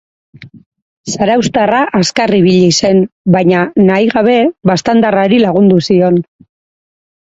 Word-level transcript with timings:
Zarauztarra 1.15 1.81
azkar 1.99 2.33
ibili 2.37 2.71
zen, 2.79 3.03
baina, 3.35 3.61
nahi 3.91 4.09
gabe, 4.15 4.39
baztandarrari 4.71 5.41
lagundu 5.49 5.79
zion. 5.91 6.19